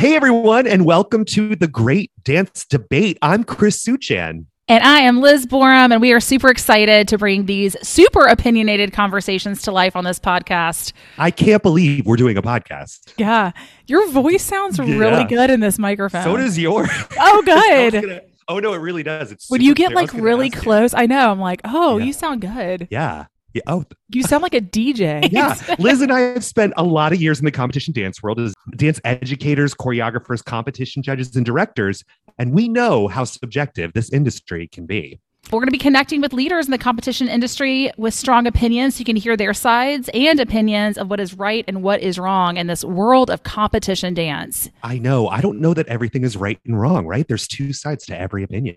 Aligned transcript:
Hey, 0.00 0.16
everyone, 0.16 0.66
and 0.66 0.86
welcome 0.86 1.26
to 1.26 1.54
the 1.54 1.68
Great 1.68 2.10
Dance 2.22 2.64
Debate. 2.64 3.18
I'm 3.20 3.44
Chris 3.44 3.84
Suchan. 3.84 4.46
And 4.66 4.82
I 4.82 5.00
am 5.00 5.20
Liz 5.20 5.44
Borum, 5.44 5.92
and 5.92 6.00
we 6.00 6.12
are 6.12 6.20
super 6.20 6.48
excited 6.48 7.06
to 7.08 7.18
bring 7.18 7.44
these 7.44 7.76
super 7.86 8.24
opinionated 8.26 8.94
conversations 8.94 9.60
to 9.62 9.72
life 9.72 9.96
on 9.96 10.04
this 10.04 10.18
podcast. 10.18 10.94
I 11.18 11.30
can't 11.30 11.62
believe 11.62 12.06
we're 12.06 12.16
doing 12.16 12.38
a 12.38 12.42
podcast. 12.42 13.12
Yeah. 13.18 13.52
Your 13.88 14.08
voice 14.10 14.42
sounds 14.42 14.78
Yeah. 14.78 14.96
really 14.96 15.24
good 15.24 15.50
in 15.50 15.60
this 15.60 15.78
microphone. 15.78 16.24
So 16.24 16.34
does 16.38 16.58
yours. 16.58 16.88
Oh, 17.18 17.42
good. 17.44 17.92
gonna- 17.92 18.20
oh, 18.48 18.58
no, 18.58 18.72
it 18.72 18.78
really 18.78 19.02
does. 19.02 19.32
It's 19.32 19.50
when 19.50 19.60
you 19.60 19.74
get 19.74 19.88
clear. 19.92 19.96
Like 19.96 20.14
really 20.14 20.46
ask 20.46 20.54
you. 20.56 20.62
close, 20.62 20.94
I 20.94 21.04
know. 21.04 21.30
I'm 21.30 21.40
like, 21.40 21.60
oh, 21.64 21.98
Yeah. 21.98 22.04
you 22.06 22.12
sound 22.14 22.40
good. 22.40 22.88
Yeah. 22.90 23.26
Yeah. 23.52 23.62
Oh, 23.66 23.84
You 24.08 24.22
sound 24.22 24.42
like 24.42 24.54
a 24.54 24.60
DJ. 24.60 25.28
yeah. 25.32 25.56
Liz 25.78 26.00
and 26.00 26.12
I 26.12 26.20
have 26.20 26.44
spent 26.44 26.72
a 26.76 26.84
lot 26.84 27.12
of 27.12 27.20
years 27.20 27.38
in 27.38 27.44
the 27.44 27.50
competition 27.50 27.92
dance 27.92 28.22
world 28.22 28.38
as 28.38 28.54
dance 28.76 29.00
educators, 29.04 29.74
choreographers, 29.74 30.44
competition 30.44 31.02
judges, 31.02 31.34
and 31.34 31.44
directors. 31.44 32.04
And 32.38 32.52
we 32.52 32.68
know 32.68 33.08
how 33.08 33.24
subjective 33.24 33.92
this 33.92 34.12
industry 34.12 34.68
can 34.68 34.86
be. 34.86 35.20
We're 35.46 35.58
going 35.58 35.66
to 35.66 35.72
be 35.72 35.78
connecting 35.78 36.20
with 36.20 36.32
leaders 36.32 36.66
in 36.66 36.70
the 36.70 36.78
competition 36.78 37.28
industry 37.28 37.90
with 37.96 38.14
strong 38.14 38.46
opinions 38.46 38.94
so 38.94 38.98
you 39.00 39.04
can 39.04 39.16
hear 39.16 39.36
their 39.36 39.52
sides 39.52 40.08
and 40.14 40.38
opinions 40.38 40.96
of 40.96 41.10
what 41.10 41.18
is 41.18 41.34
right 41.34 41.64
and 41.66 41.82
what 41.82 42.00
is 42.00 42.20
wrong 42.20 42.56
in 42.56 42.68
this 42.68 42.84
world 42.84 43.30
of 43.30 43.42
competition 43.42 44.14
dance. 44.14 44.68
I 44.84 44.98
know. 44.98 45.26
I 45.26 45.40
don't 45.40 45.60
know 45.60 45.74
that 45.74 45.88
everything 45.88 46.22
is 46.22 46.36
right 46.36 46.60
and 46.64 46.80
wrong, 46.80 47.04
right? 47.04 47.26
There's 47.26 47.48
two 47.48 47.72
sides 47.72 48.06
to 48.06 48.18
every 48.18 48.44
opinion. 48.44 48.76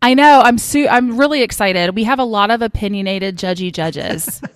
I 0.00 0.14
know. 0.14 0.40
I'm 0.42 0.56
su- 0.56 0.88
I'm 0.88 1.18
really 1.18 1.42
excited. 1.42 1.94
We 1.94 2.04
have 2.04 2.18
a 2.18 2.24
lot 2.24 2.50
of 2.50 2.62
opinionated, 2.62 3.36
judgy 3.36 3.70
judges. 3.70 4.40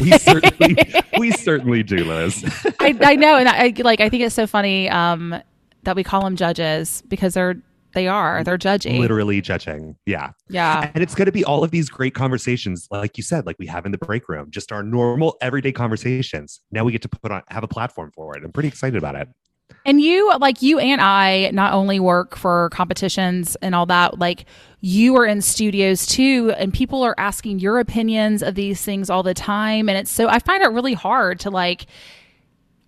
We 0.00 0.12
certainly, 0.18 0.76
we 1.18 1.30
certainly 1.30 1.82
do, 1.82 2.04
Liz. 2.04 2.42
I, 2.80 2.98
I 3.02 3.16
know, 3.16 3.36
and 3.36 3.48
I 3.48 3.72
like. 3.78 4.00
I 4.00 4.08
think 4.08 4.22
it's 4.22 4.34
so 4.34 4.46
funny 4.46 4.88
um, 4.88 5.40
that 5.82 5.94
we 5.94 6.02
call 6.02 6.24
them 6.24 6.36
judges 6.36 7.02
because 7.08 7.34
they're 7.34 7.56
they 7.94 8.06
are 8.08 8.44
they're 8.44 8.58
judging. 8.58 9.00
Literally 9.00 9.40
judging. 9.40 9.96
Yeah. 10.06 10.30
Yeah, 10.48 10.90
And 10.94 11.02
it's 11.02 11.14
going 11.14 11.26
to 11.26 11.32
be 11.32 11.44
all 11.44 11.64
of 11.64 11.70
these 11.70 11.88
great 11.88 12.14
conversations, 12.14 12.86
like 12.90 13.16
you 13.16 13.22
said, 13.22 13.46
like 13.46 13.56
we 13.58 13.66
have 13.66 13.86
in 13.86 13.92
the 13.92 13.98
break 13.98 14.28
room, 14.28 14.50
just 14.50 14.70
our 14.72 14.82
normal 14.82 15.36
everyday 15.40 15.72
conversations. 15.72 16.60
Now 16.70 16.84
we 16.84 16.92
get 16.92 17.02
to 17.02 17.08
put 17.08 17.32
on, 17.32 17.42
have 17.48 17.64
a 17.64 17.68
platform 17.68 18.10
for 18.14 18.36
it. 18.36 18.44
I'm 18.44 18.52
pretty 18.52 18.68
excited 18.68 18.96
about 18.96 19.16
it. 19.16 19.28
and 19.86 20.00
you 20.00 20.30
like 20.38 20.60
you 20.60 20.78
and 20.78 21.00
I 21.00 21.50
not 21.52 21.72
only 21.72 21.98
work 21.98 22.36
for 22.36 22.68
competitions 22.70 23.56
and 23.62 23.74
all 23.74 23.86
that. 23.86 24.18
Like 24.18 24.44
you 24.80 25.16
are 25.16 25.24
in 25.24 25.40
studios 25.40 26.06
too, 26.06 26.52
and 26.58 26.72
people 26.72 27.02
are 27.02 27.14
asking 27.16 27.60
your 27.60 27.78
opinions 27.78 28.42
of 28.42 28.54
these 28.54 28.82
things 28.82 29.08
all 29.08 29.22
the 29.22 29.32
time, 29.34 29.88
and 29.88 29.96
it's 29.96 30.10
so 30.10 30.28
I 30.28 30.38
find 30.38 30.62
it 30.62 30.68
really 30.68 30.92
hard 30.94 31.40
to 31.40 31.50
like 31.50 31.86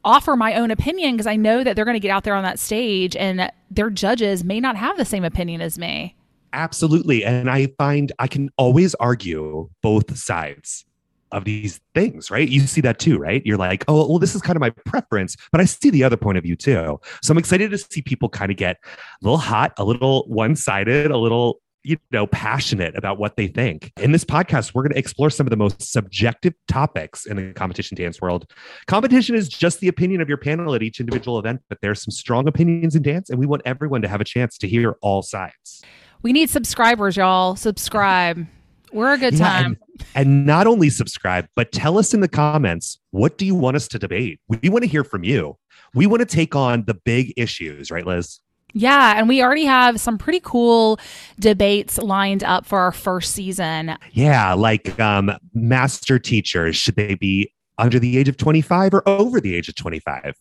offer 0.06 0.36
my 0.36 0.54
own 0.54 0.70
opinion 0.70 1.12
because 1.12 1.26
I 1.26 1.36
know 1.36 1.62
that 1.64 1.76
they're 1.76 1.84
going 1.84 1.96
to 1.96 2.00
get 2.00 2.10
out 2.10 2.24
there 2.24 2.34
on 2.34 2.44
that 2.44 2.58
stage 2.58 3.16
and 3.16 3.50
their 3.70 3.90
judges 3.90 4.44
may 4.44 4.60
not 4.60 4.76
have 4.76 4.96
the 4.96 5.04
same 5.04 5.24
opinion 5.24 5.60
as 5.60 5.78
me. 5.78 6.16
Absolutely. 6.52 7.24
And 7.24 7.50
I 7.50 7.66
find 7.76 8.12
I 8.18 8.28
can 8.28 8.48
always 8.56 8.94
argue 8.94 9.68
both 9.82 10.16
sides 10.16 10.86
of 11.32 11.44
these 11.44 11.80
things, 11.94 12.30
right? 12.30 12.48
You 12.48 12.60
see 12.60 12.80
that 12.82 12.98
too, 12.98 13.18
right? 13.18 13.42
You're 13.44 13.56
like, 13.56 13.84
oh, 13.88 14.08
well, 14.08 14.18
this 14.18 14.34
is 14.34 14.40
kind 14.40 14.56
of 14.56 14.60
my 14.60 14.70
preference, 14.70 15.36
but 15.50 15.60
I 15.60 15.64
see 15.64 15.90
the 15.90 16.04
other 16.04 16.16
point 16.16 16.38
of 16.38 16.44
view 16.44 16.56
too. 16.56 16.98
So 17.20 17.32
I'm 17.32 17.38
excited 17.38 17.72
to 17.72 17.78
see 17.78 18.00
people 18.00 18.28
kind 18.28 18.50
of 18.50 18.56
get 18.56 18.76
a 18.84 18.88
little 19.22 19.38
hot, 19.38 19.72
a 19.76 19.84
little 19.84 20.24
one 20.28 20.54
sided, 20.54 21.10
a 21.10 21.18
little 21.18 21.60
you 21.86 21.96
know, 22.10 22.26
passionate 22.26 22.96
about 22.96 23.18
what 23.18 23.36
they 23.36 23.46
think. 23.46 23.92
In 24.00 24.10
this 24.10 24.24
podcast, 24.24 24.74
we're 24.74 24.82
going 24.82 24.92
to 24.92 24.98
explore 24.98 25.30
some 25.30 25.46
of 25.46 25.50
the 25.50 25.56
most 25.56 25.80
subjective 25.80 26.52
topics 26.66 27.26
in 27.26 27.36
the 27.36 27.52
competition 27.52 27.96
dance 27.96 28.20
world. 28.20 28.50
Competition 28.88 29.36
is 29.36 29.48
just 29.48 29.78
the 29.78 29.86
opinion 29.86 30.20
of 30.20 30.28
your 30.28 30.38
panel 30.38 30.74
at 30.74 30.82
each 30.82 30.98
individual 30.98 31.38
event, 31.38 31.62
but 31.68 31.78
there's 31.82 32.02
some 32.02 32.10
strong 32.10 32.48
opinions 32.48 32.96
in 32.96 33.02
dance, 33.02 33.30
and 33.30 33.38
we 33.38 33.46
want 33.46 33.62
everyone 33.64 34.02
to 34.02 34.08
have 34.08 34.20
a 34.20 34.24
chance 34.24 34.58
to 34.58 34.66
hear 34.66 34.96
all 35.00 35.22
sides. 35.22 35.82
We 36.22 36.32
need 36.32 36.50
subscribers, 36.50 37.16
y'all. 37.16 37.54
Subscribe. 37.54 38.46
We're 38.92 39.12
a 39.12 39.18
good 39.18 39.34
Yeah, 39.34 39.48
time. 39.48 39.78
And, 39.90 40.06
and 40.14 40.46
not 40.46 40.66
only 40.66 40.90
subscribe, 40.90 41.46
but 41.54 41.70
tell 41.70 41.98
us 41.98 42.14
in 42.14 42.20
the 42.20 42.28
comments 42.28 42.98
what 43.12 43.38
do 43.38 43.46
you 43.46 43.54
want 43.54 43.76
us 43.76 43.86
to 43.88 43.98
debate? 43.98 44.40
We 44.48 44.68
want 44.70 44.82
to 44.82 44.88
hear 44.88 45.04
from 45.04 45.22
you. 45.22 45.56
We 45.94 46.06
want 46.06 46.20
to 46.20 46.26
take 46.26 46.56
on 46.56 46.84
the 46.86 46.94
big 46.94 47.32
issues, 47.36 47.90
right, 47.90 48.06
Liz? 48.06 48.40
Yeah, 48.72 49.14
and 49.16 49.28
we 49.28 49.42
already 49.42 49.64
have 49.64 50.00
some 50.00 50.18
pretty 50.18 50.40
cool 50.40 50.98
debates 51.38 51.98
lined 51.98 52.44
up 52.44 52.66
for 52.66 52.78
our 52.80 52.92
first 52.92 53.32
season. 53.32 53.96
Yeah, 54.12 54.52
like 54.52 55.00
um, 55.00 55.32
master 55.54 56.18
teachers, 56.18 56.76
should 56.76 56.96
they 56.96 57.14
be 57.14 57.52
under 57.78 57.98
the 57.98 58.18
age 58.18 58.28
of 58.28 58.36
25 58.36 58.94
or 58.94 59.08
over 59.08 59.40
the 59.40 59.54
age 59.54 59.68
of 59.68 59.74
25? 59.74 60.34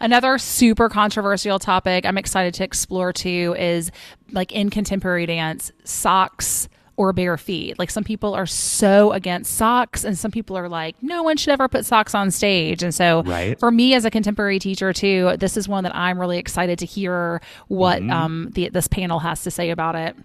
Another 0.00 0.38
super 0.38 0.88
controversial 0.88 1.58
topic 1.58 2.04
I'm 2.06 2.18
excited 2.18 2.54
to 2.54 2.64
explore 2.64 3.12
too 3.12 3.54
is 3.58 3.90
like 4.32 4.52
in 4.52 4.70
contemporary 4.70 5.26
dance, 5.26 5.72
socks 5.84 6.68
or 6.96 7.12
bare 7.12 7.36
feet. 7.36 7.78
Like 7.78 7.90
some 7.90 8.04
people 8.04 8.34
are 8.34 8.46
so 8.46 9.12
against 9.12 9.54
socks 9.56 10.04
and 10.04 10.16
some 10.18 10.30
people 10.30 10.56
are 10.56 10.68
like 10.68 10.94
no 11.02 11.22
one 11.22 11.36
should 11.36 11.52
ever 11.52 11.68
put 11.68 11.84
socks 11.84 12.14
on 12.14 12.30
stage. 12.30 12.82
And 12.82 12.94
so 12.94 13.22
Right. 13.24 13.58
for 13.58 13.70
me 13.70 13.94
as 13.94 14.04
a 14.04 14.10
contemporary 14.10 14.58
teacher 14.58 14.92
too, 14.92 15.36
this 15.38 15.56
is 15.56 15.68
one 15.68 15.84
that 15.84 15.94
I'm 15.94 16.18
really 16.20 16.38
excited 16.38 16.78
to 16.78 16.86
hear 16.86 17.40
what 17.68 18.02
um 18.10 18.50
the 18.54 18.68
this 18.68 18.86
panel 18.88 19.18
has 19.20 19.42
to 19.44 19.50
say 19.50 19.70
about 19.70 19.96
it. 19.96 20.16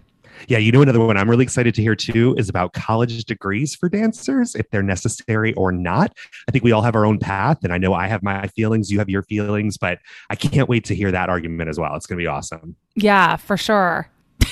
Yeah, 0.48 0.56
you 0.58 0.72
know, 0.72 0.80
another 0.80 1.00
one 1.00 1.16
I'm 1.18 1.28
really 1.28 1.42
excited 1.42 1.74
to 1.74 1.82
hear 1.82 1.94
too 1.94 2.34
is 2.38 2.48
about 2.48 2.72
college 2.72 3.24
degrees 3.24 3.74
for 3.74 3.88
dancers, 3.90 4.54
if 4.54 4.70
they're 4.70 4.82
necessary 4.82 5.52
or 5.54 5.70
not. 5.70 6.16
I 6.48 6.52
think 6.52 6.64
we 6.64 6.72
all 6.72 6.80
have 6.80 6.94
our 6.96 7.04
own 7.04 7.18
path, 7.18 7.58
and 7.62 7.72
I 7.74 7.78
know 7.78 7.92
I 7.92 8.06
have 8.06 8.22
my 8.22 8.46
feelings, 8.46 8.90
you 8.90 8.98
have 9.00 9.10
your 9.10 9.22
feelings, 9.24 9.76
but 9.76 9.98
I 10.30 10.36
can't 10.36 10.66
wait 10.68 10.84
to 10.84 10.94
hear 10.94 11.10
that 11.12 11.28
argument 11.28 11.68
as 11.68 11.78
well. 11.78 11.94
It's 11.94 12.06
going 12.06 12.16
to 12.18 12.22
be 12.22 12.26
awesome. 12.26 12.74
Yeah, 12.94 13.36
for 13.36 13.58
sure. 13.58 14.08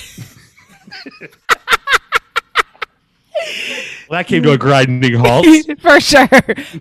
Well, 4.09 4.19
that 4.19 4.27
came 4.27 4.43
to 4.43 4.53
a 4.53 4.59
grinding 4.59 5.15
halt 5.15 5.47
for 5.81 6.01
sure. 6.01 6.29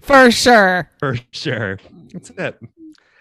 For 0.02 0.32
sure. 0.32 0.90
for 1.00 1.16
sure. 1.32 1.78
That's 2.14 2.30
it. 2.32 2.60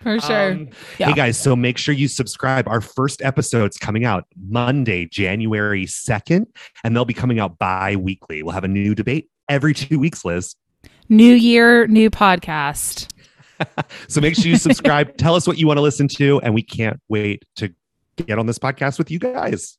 For 0.02 0.20
sure. 0.20 0.52
Um, 0.52 0.68
Yeah. 0.98 1.08
Hey 1.08 1.14
guys, 1.14 1.38
so 1.38 1.56
make 1.56 1.76
sure 1.78 1.92
you 1.94 2.06
subscribe. 2.06 2.68
Our 2.68 2.80
first 2.80 3.20
episode's 3.22 3.76
coming 3.76 4.04
out 4.04 4.24
Monday, 4.48 5.06
January 5.06 5.86
2nd, 5.86 6.46
and 6.84 6.94
they'll 6.94 7.04
be 7.04 7.14
coming 7.14 7.40
out 7.40 7.58
bi 7.58 7.96
weekly. 7.96 8.42
We'll 8.44 8.54
have 8.54 8.62
a 8.64 8.68
new 8.68 8.94
debate 8.94 9.28
every 9.48 9.74
two 9.74 9.98
weeks, 9.98 10.24
Liz. 10.24 10.54
New 11.08 11.34
year, 11.34 11.86
new 11.88 12.10
podcast. 12.10 13.08
So 14.08 14.20
make 14.20 14.34
sure 14.36 14.46
you 14.48 14.58
subscribe. 14.58 15.16
Tell 15.18 15.34
us 15.34 15.46
what 15.46 15.56
you 15.56 15.66
want 15.66 15.78
to 15.78 15.80
listen 15.80 16.08
to, 16.08 16.38
and 16.42 16.52
we 16.54 16.60
can't 16.62 17.00
wait 17.08 17.42
to 17.56 17.72
get 18.26 18.38
on 18.38 18.44
this 18.44 18.58
podcast 18.58 18.98
with 18.98 19.10
you 19.10 19.18
guys. 19.18 19.78